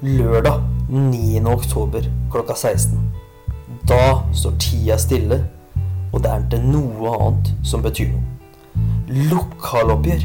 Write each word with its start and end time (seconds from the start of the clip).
Lørdag 0.00 0.62
9. 0.88 1.42
oktober 1.44 2.06
klokka 2.32 2.54
16. 2.56 3.00
Da 3.84 4.22
står 4.32 4.54
tida 4.56 4.94
stille, 4.96 5.36
og 6.12 6.22
det 6.24 6.30
er 6.30 6.46
ikke 6.46 6.60
noe 6.64 7.10
annet 7.18 7.50
som 7.68 7.82
betyr 7.84 8.08
noe. 8.14 8.22
Lokaloppgjør. 9.28 10.24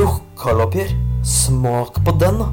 Lokaloppgjør. 0.00 0.90
Smak 1.22 2.00
på 2.02 2.16
den, 2.18 2.40
da. 2.42 2.48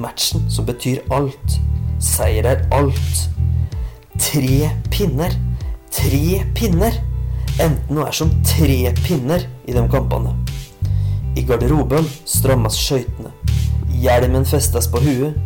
Matchen 0.00 0.48
som 0.48 0.64
betyr 0.64 1.02
alt. 1.12 1.58
Seier 2.00 2.48
er 2.54 2.64
alt. 2.72 3.20
Tre 4.16 4.70
pinner. 4.88 5.36
Tre 5.92 6.40
pinner. 6.56 6.96
Enten 7.60 7.98
noe 7.98 8.08
er 8.08 8.16
som 8.16 8.32
tre 8.48 8.94
pinner 9.04 9.44
i 9.68 9.76
de 9.76 9.84
kampene. 9.92 10.32
I 11.36 11.44
garderoben 11.44 12.08
strammes 12.24 12.80
skøytene. 12.80 13.36
Hjelmen 14.00 14.48
festes 14.48 14.88
på 14.88 15.04
huet, 15.04 15.36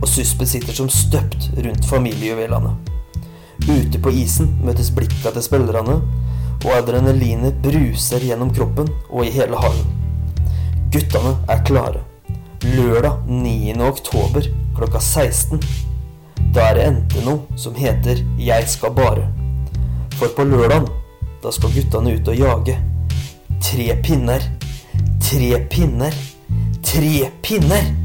og 0.00 0.08
suspet 0.10 0.50
sitter 0.50 0.76
som 0.76 0.90
støpt 0.92 1.50
rundt 1.56 1.86
familiejuvelene. 1.88 2.74
Ute 3.64 4.00
på 4.02 4.12
isen 4.12 4.50
møtes 4.64 4.90
blikka 4.94 5.32
til 5.34 5.44
spillerne, 5.44 6.00
og 6.64 6.72
adrenalinet 6.72 7.60
bruser 7.64 8.24
gjennom 8.24 8.50
kroppen 8.54 8.88
og 9.10 9.26
i 9.26 9.32
hele 9.34 9.58
hallen. 9.60 9.86
Guttene 10.92 11.34
er 11.50 11.64
klare. 11.66 12.02
Lørdag 12.64 13.26
9. 13.28 13.74
oktober 13.84 14.46
klokka 14.76 15.00
16. 15.00 15.60
Da 16.54 16.68
er 16.70 16.78
det 16.78 16.84
endte 16.88 17.24
noe 17.26 17.58
som 17.60 17.74
heter 17.76 18.22
Jeg 18.38 18.68
skal 18.70 18.94
bare. 18.96 19.26
For 20.14 20.30
på 20.36 20.46
lørdag, 20.46 20.86
da 21.42 21.52
skal 21.52 21.74
guttene 21.74 22.14
ut 22.14 22.30
og 22.30 22.38
jage. 22.38 22.78
Tre 23.64 23.90
pinner. 24.06 24.48
Tre 25.20 25.52
pinner. 25.70 26.16
Tre 26.84 27.28
pinner! 27.42 28.03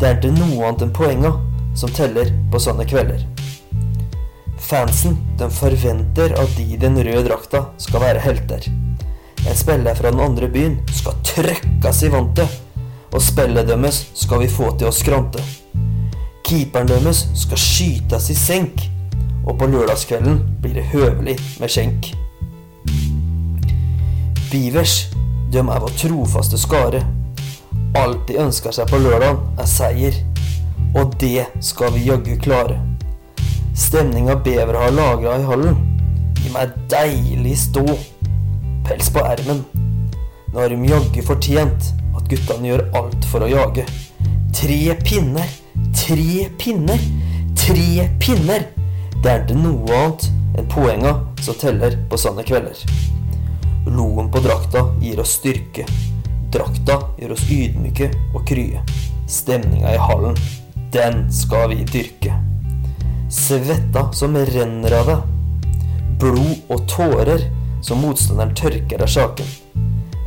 Det 0.00 0.08
er 0.08 0.16
ikke 0.16 0.30
noe 0.32 0.64
annet 0.64 0.86
enn 0.86 0.92
poenga 0.96 1.30
som 1.76 1.90
teller 1.92 2.30
på 2.48 2.60
sånne 2.62 2.86
kvelder. 2.88 3.20
Fansen 4.56 5.18
de 5.36 5.48
forventer 5.52 6.32
at 6.40 6.54
de 6.56 6.64
i 6.72 6.78
den 6.80 6.96
røde 6.96 7.26
drakta 7.26 7.66
skal 7.76 8.00
være 8.06 8.22
helter. 8.24 8.64
En 9.44 9.56
spiller 9.56 9.98
fra 9.98 10.12
den 10.14 10.22
andre 10.24 10.48
byen 10.48 10.78
skal 10.96 11.20
trøkkes 11.28 12.00
i 12.08 12.12
vantet, 12.16 12.48
og 13.12 13.20
spillet 13.20 13.68
deres 13.68 14.06
skal 14.16 14.40
vi 14.40 14.48
få 14.48 14.72
til 14.80 14.88
å 14.88 14.94
skrante. 14.94 15.44
Keeperen 16.48 16.88
deres 16.88 17.26
skal 17.36 17.60
skytes 17.60 18.32
i 18.32 18.40
senk, 18.40 18.88
og 19.44 19.58
på 19.60 19.68
lørdagskvelden 19.68 20.40
blir 20.64 20.80
det 20.80 20.88
høvelig 20.94 21.36
med 21.60 21.76
skjenk. 21.76 22.12
Beavers, 24.48 25.10
de 25.52 25.60
er 25.60 25.84
vår 25.84 25.96
trofaste 26.00 26.56
skare. 26.56 27.04
Alt 27.98 28.28
de 28.28 28.36
ønsker 28.38 28.70
seg 28.74 28.86
på 28.86 29.00
lørdag, 29.02 29.40
er 29.58 29.66
seier, 29.66 30.16
og 30.94 31.16
det 31.18 31.48
skal 31.64 31.90
vi 31.96 32.04
jaggu 32.06 32.36
klare. 32.42 32.76
Stemninga 33.74 34.36
bever 34.44 34.76
har 34.78 34.92
lagra 34.94 35.38
i 35.40 35.46
hallen. 35.48 35.78
Gi 36.38 36.52
meg 36.54 36.76
deilig 36.92 37.56
stå. 37.64 37.82
Pels 38.86 39.10
på 39.10 39.24
ermen. 39.26 39.64
Nå 40.52 40.60
har 40.60 40.70
de 40.70 40.90
jaggu 40.90 41.18
fortjent 41.26 41.90
at 42.14 42.30
guttene 42.30 42.70
gjør 42.70 42.84
alt 43.00 43.26
for 43.30 43.46
å 43.46 43.50
jage. 43.50 43.86
Tre 44.54 44.78
pinner, 45.02 45.50
tre 45.96 46.46
pinner, 46.62 47.02
tre 47.58 48.06
pinner. 48.22 48.68
Det 49.18 49.32
er 49.32 49.44
ikke 49.44 49.58
noe 49.58 49.98
annet 49.98 50.30
enn 50.58 50.70
poenga 50.70 51.16
som 51.42 51.58
teller 51.58 51.98
på 52.10 52.18
sånne 52.18 52.46
kvelder. 52.46 52.86
Loen 53.90 54.30
på 54.30 54.42
drakta 54.46 54.86
gir 55.02 55.22
oss 55.22 55.38
styrke. 55.40 55.86
Drakta 56.50 56.96
gjør 57.20 57.36
oss 57.36 57.44
ydmyke 57.52 58.10
og 58.34 58.42
krye. 58.48 58.82
Stemninga 59.30 59.92
i 59.94 60.00
hallen, 60.02 60.38
den 60.90 61.22
skal 61.30 61.70
vi 61.70 61.84
dyrke. 61.86 62.34
Svetta 63.30 64.08
som 64.16 64.34
renner 64.34 64.96
av 64.98 65.10
deg. 65.10 65.28
Blod 66.20 66.72
og 66.72 66.82
tårer 66.90 67.44
som 67.86 68.02
motstanderen 68.02 68.56
tørker 68.58 69.04
av 69.04 69.12
sjaken. 69.12 69.46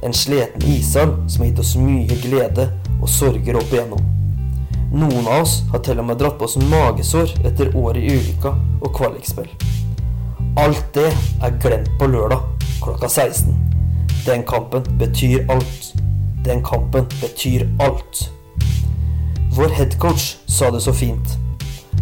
En 0.04 0.16
sliten 0.16 0.64
ishall 0.68 1.12
som 1.28 1.44
har 1.44 1.52
gitt 1.52 1.60
oss 1.64 1.76
mye 1.80 2.18
glede 2.24 2.70
og 3.02 3.12
sorger 3.12 3.60
opp 3.60 3.76
igjennom. 3.76 4.08
Noen 4.94 5.28
av 5.28 5.44
oss 5.44 5.58
har 5.74 5.84
til 5.84 6.00
og 6.00 6.08
med 6.08 6.20
dratt 6.22 6.40
på 6.40 6.48
oss 6.48 6.56
magesår 6.70 7.36
etter 7.50 7.76
år 7.76 8.00
i 8.00 8.06
ulykka 8.14 8.54
og 8.80 8.96
kvalikspill. 8.96 9.52
Alt 10.62 10.86
det 10.96 11.10
er 11.44 11.60
glemt 11.60 11.92
på 12.00 12.08
lørdag 12.14 12.44
klokka 12.84 13.10
16. 13.10 13.52
Den 14.24 14.44
kampen 14.48 14.88
betyr 15.00 15.44
alt. 15.52 15.94
Den 16.44 16.64
kampen 16.64 17.06
betyr 17.22 17.68
alt. 17.80 18.30
Vår 19.56 19.70
headcoach 19.70 20.36
sa 20.46 20.72
det 20.72 20.82
så 20.84 20.94
fint 20.94 21.38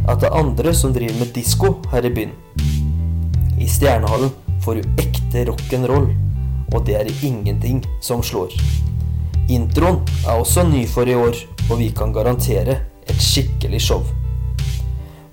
at 0.09 0.22
det 0.22 0.31
er 0.31 0.38
andre 0.40 0.74
som 0.74 0.94
driver 0.96 1.19
med 1.19 1.34
disko 1.35 1.75
her 1.91 2.07
i 2.07 2.13
byen. 2.16 2.31
I 3.62 3.68
Stjernehallen 3.69 4.31
får 4.63 4.80
du 4.80 5.01
ekte 5.03 5.46
rock'n'roll, 5.51 6.09
og 6.74 6.85
det 6.88 6.96
er 6.97 7.06
det 7.06 7.22
ingenting 7.24 7.84
som 8.01 8.24
slår. 8.25 8.56
Introen 9.50 10.01
er 10.25 10.40
også 10.40 10.66
ny 10.66 10.88
for 10.90 11.06
i 11.06 11.13
år, 11.13 11.38
og 11.69 11.78
vi 11.78 11.91
kan 11.94 12.13
garantere 12.13 12.80
et 13.06 13.22
skikkelig 13.22 13.81
show. 13.81 14.01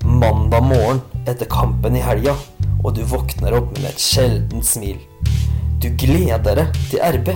Mandag 0.04 0.68
morgen 0.68 1.00
etter 1.24 1.48
kampen 1.48 1.97
i 1.97 2.04
helga, 2.04 2.36
og 2.84 2.97
du 2.97 3.06
våkner 3.08 3.56
opp 3.56 3.72
med 3.78 3.88
et 3.88 4.02
sjeldent 4.02 4.66
smil. 4.66 5.00
Du 5.80 5.88
gleder 5.97 6.60
deg 6.60 6.82
til 6.91 7.00
RB, 7.00 7.32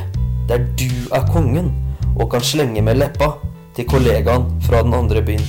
der 0.48 0.64
du 0.78 0.90
er 1.14 1.26
kongen 1.32 1.72
og 2.16 2.30
kan 2.32 2.44
slenge 2.44 2.82
med 2.84 3.00
leppa 3.00 3.32
til 3.76 3.88
kollegaen 3.88 4.48
fra 4.66 4.82
den 4.84 4.94
andre 4.94 5.22
byen. 5.24 5.44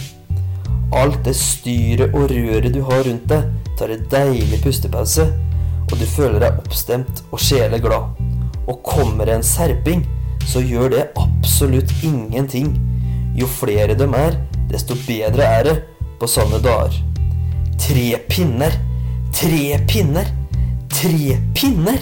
Alt 0.94 1.24
det 1.26 1.36
styret 1.36 2.14
og 2.14 2.30
røret 2.32 2.74
du 2.74 2.84
har 2.86 3.04
rundt 3.08 3.26
deg, 3.30 3.48
tar 3.78 3.92
en 3.92 4.06
deilig 4.12 4.62
pustepause, 4.64 5.26
og 5.90 5.96
du 6.00 6.06
føler 6.08 6.40
deg 6.44 6.60
oppstemt 6.62 7.24
og 7.32 7.42
sjeleglad. 7.42 8.22
Og 8.70 8.84
kommer 8.86 9.28
det 9.28 9.40
en 9.40 9.46
serping, 9.46 10.06
så 10.48 10.62
gjør 10.64 10.94
det 10.94 11.08
absolutt 11.20 11.92
ingenting. 12.06 12.76
Jo 13.36 13.50
flere 13.50 13.98
dem 13.98 14.14
er, 14.14 14.38
desto 14.70 14.96
bedre 15.08 15.50
er 15.60 15.68
det 15.68 15.76
på 16.22 16.30
sånne 16.30 16.62
dager. 16.64 16.96
Tre 17.82 18.08
pinner! 18.30 18.78
Tre 19.34 19.80
pinner! 19.90 20.30
Tre 20.94 21.38
pinner! 21.58 22.00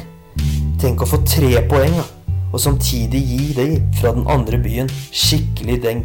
Tenk 0.81 1.01
å 1.01 1.07
få 1.07 1.21
tre 1.25 1.61
poeng, 1.69 1.95
da. 1.95 2.05
Og 2.51 2.59
samtidig 2.59 3.21
gi 3.25 3.51
deg 3.55 3.75
fra 3.99 4.11
den 4.15 4.27
andre 4.31 4.59
byen 4.61 4.89
skikkelig 5.11 5.77
deng. 5.85 6.03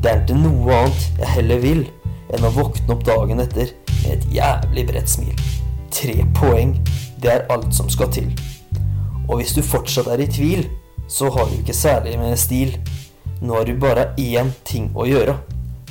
Det 0.00 0.10
er 0.10 0.22
ikke 0.22 0.38
noe 0.38 0.76
annet 0.76 1.08
jeg 1.20 1.32
heller 1.34 1.62
vil 1.64 1.82
enn 2.30 2.46
å 2.46 2.52
våkne 2.54 2.94
opp 2.94 3.02
dagen 3.06 3.42
etter 3.42 3.72
med 4.00 4.12
et 4.14 4.28
jævlig 4.36 4.86
bredt 4.88 5.10
smil. 5.10 5.46
Tre 5.90 6.16
poeng, 6.38 6.76
det 7.20 7.32
er 7.32 7.48
alt 7.52 7.74
som 7.76 7.90
skal 7.92 8.12
til. 8.14 8.30
Og 9.28 9.40
hvis 9.40 9.54
du 9.56 9.62
fortsatt 9.66 10.08
er 10.10 10.22
i 10.22 10.30
tvil, 10.30 10.64
så 11.10 11.30
har 11.34 11.50
du 11.50 11.58
ikke 11.58 11.76
særlig 11.76 12.16
med 12.18 12.38
stil. 12.38 12.76
Nå 13.42 13.58
har 13.58 13.66
du 13.66 13.74
bare 13.80 14.12
én 14.18 14.52
ting 14.64 14.90
å 14.94 15.08
gjøre, 15.08 15.34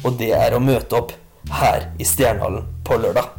og 0.04 0.16
det 0.20 0.32
er 0.38 0.56
å 0.56 0.64
møte 0.64 0.96
opp 1.00 1.14
her 1.60 1.90
i 2.00 2.08
Stjernehallen 2.08 2.68
på 2.88 3.00
lørdag. 3.02 3.39